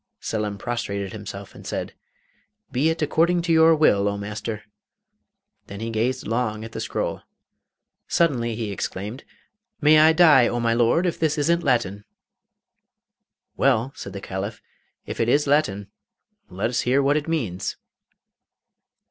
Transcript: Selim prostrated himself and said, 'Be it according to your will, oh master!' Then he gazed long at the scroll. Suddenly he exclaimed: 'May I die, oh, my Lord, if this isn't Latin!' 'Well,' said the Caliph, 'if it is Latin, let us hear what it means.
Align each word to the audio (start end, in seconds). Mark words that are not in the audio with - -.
Selim 0.19 0.57
prostrated 0.57 1.11
himself 1.13 1.53
and 1.53 1.67
said, 1.67 1.93
'Be 2.71 2.89
it 2.89 3.03
according 3.03 3.43
to 3.43 3.53
your 3.53 3.75
will, 3.75 4.07
oh 4.07 4.17
master!' 4.17 4.63
Then 5.67 5.79
he 5.79 5.91
gazed 5.91 6.25
long 6.25 6.63
at 6.65 6.71
the 6.71 6.79
scroll. 6.81 7.21
Suddenly 8.07 8.55
he 8.55 8.71
exclaimed: 8.71 9.23
'May 9.79 9.99
I 9.99 10.11
die, 10.11 10.47
oh, 10.47 10.59
my 10.59 10.73
Lord, 10.73 11.05
if 11.05 11.19
this 11.19 11.37
isn't 11.37 11.61
Latin!' 11.61 12.03
'Well,' 13.55 13.93
said 13.95 14.13
the 14.13 14.21
Caliph, 14.21 14.59
'if 15.05 15.19
it 15.19 15.29
is 15.29 15.45
Latin, 15.45 15.91
let 16.49 16.71
us 16.71 16.81
hear 16.81 16.99
what 16.99 17.15
it 17.15 17.27
means. 17.27 17.75